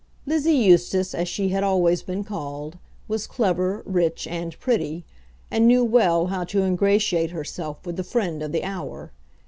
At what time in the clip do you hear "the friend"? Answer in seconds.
7.97-8.41